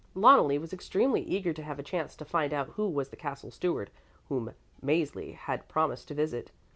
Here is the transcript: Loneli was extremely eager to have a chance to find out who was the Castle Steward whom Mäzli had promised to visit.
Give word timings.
Loneli 0.15 0.57
was 0.59 0.73
extremely 0.73 1.21
eager 1.21 1.53
to 1.53 1.61
have 1.61 1.77
a 1.77 1.83
chance 1.83 2.15
to 2.15 2.25
find 2.25 2.55
out 2.55 2.69
who 2.69 2.89
was 2.89 3.09
the 3.09 3.15
Castle 3.15 3.51
Steward 3.51 3.91
whom 4.29 4.51
Mäzli 4.83 5.35
had 5.35 5.67
promised 5.69 6.07
to 6.07 6.15
visit. 6.15 6.49